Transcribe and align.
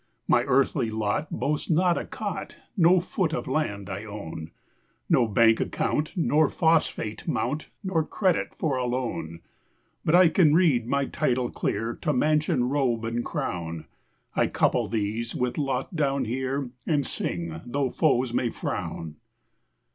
My 0.27 0.41
earthly 0.45 0.89
lot 0.89 1.27
boasts 1.29 1.69
not 1.69 1.95
a 1.95 2.05
cot, 2.05 2.55
No 2.75 2.99
foot 2.99 3.35
of 3.35 3.45
land 3.47 3.87
I 3.87 4.03
own, 4.03 4.49
No 5.07 5.27
bank 5.27 5.59
account 5.59 6.17
nor 6.17 6.49
phosphate 6.49 7.27
mount, 7.27 7.69
Nor 7.83 8.03
credit 8.07 8.55
for 8.55 8.77
a 8.77 8.85
loan; 8.85 9.41
But 10.03 10.15
I 10.15 10.29
can 10.29 10.55
read 10.55 10.87
my 10.87 11.05
title 11.05 11.51
clear 11.51 11.93
To 12.01 12.13
mansion, 12.13 12.63
robe, 12.67 13.05
and 13.05 13.23
crown; 13.23 13.85
I 14.35 14.47
couple 14.47 14.87
these 14.87 15.35
with 15.35 15.59
lot 15.59 15.95
down 15.95 16.25
here, 16.25 16.71
And 16.87 17.05
sing, 17.05 17.61
tho' 17.63 17.91
foes 17.91 18.33
may 18.33 18.49
frown. 18.49 19.17